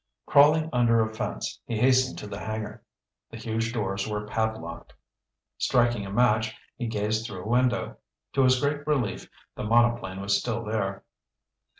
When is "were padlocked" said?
4.07-4.95